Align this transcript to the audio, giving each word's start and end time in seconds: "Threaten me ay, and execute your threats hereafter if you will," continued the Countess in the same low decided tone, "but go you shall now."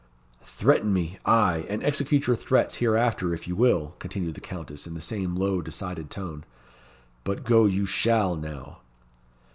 "Threaten 0.47 0.91
me 0.93 1.19
ay, 1.27 1.63
and 1.69 1.83
execute 1.83 2.25
your 2.25 2.35
threats 2.35 2.77
hereafter 2.77 3.35
if 3.35 3.47
you 3.47 3.55
will," 3.55 3.93
continued 3.99 4.33
the 4.33 4.41
Countess 4.41 4.87
in 4.87 4.95
the 4.95 4.99
same 4.99 5.35
low 5.35 5.61
decided 5.61 6.09
tone, 6.09 6.43
"but 7.23 7.43
go 7.43 7.67
you 7.67 7.85
shall 7.85 8.35
now." 8.35 8.79